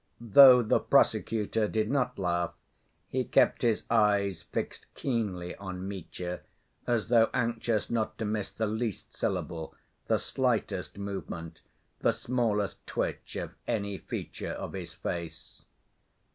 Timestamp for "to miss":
8.17-8.51